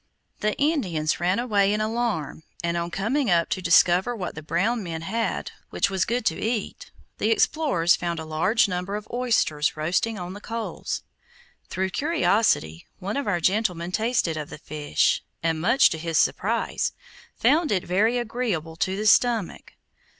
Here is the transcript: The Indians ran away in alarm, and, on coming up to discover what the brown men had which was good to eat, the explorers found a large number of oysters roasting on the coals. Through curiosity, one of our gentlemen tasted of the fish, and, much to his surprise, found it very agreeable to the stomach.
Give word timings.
The 0.39 0.57
Indians 0.57 1.19
ran 1.19 1.37
away 1.37 1.71
in 1.71 1.79
alarm, 1.79 2.41
and, 2.63 2.75
on 2.75 2.89
coming 2.89 3.29
up 3.29 3.49
to 3.49 3.61
discover 3.61 4.15
what 4.15 4.33
the 4.33 4.41
brown 4.41 4.81
men 4.81 5.03
had 5.03 5.51
which 5.69 5.91
was 5.91 6.05
good 6.05 6.25
to 6.25 6.41
eat, 6.41 6.89
the 7.19 7.29
explorers 7.29 7.95
found 7.95 8.17
a 8.17 8.25
large 8.25 8.67
number 8.67 8.95
of 8.95 9.05
oysters 9.13 9.77
roasting 9.77 10.17
on 10.17 10.33
the 10.33 10.41
coals. 10.41 11.03
Through 11.69 11.91
curiosity, 11.91 12.87
one 12.97 13.15
of 13.15 13.27
our 13.27 13.39
gentlemen 13.39 13.91
tasted 13.91 14.37
of 14.37 14.49
the 14.49 14.57
fish, 14.57 15.21
and, 15.43 15.61
much 15.61 15.91
to 15.91 15.99
his 15.99 16.17
surprise, 16.17 16.93
found 17.35 17.71
it 17.71 17.83
very 17.83 18.17
agreeable 18.17 18.75
to 18.77 18.95
the 18.95 19.05
stomach. 19.05 19.73